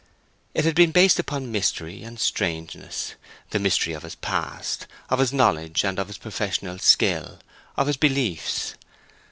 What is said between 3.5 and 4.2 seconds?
mystery of his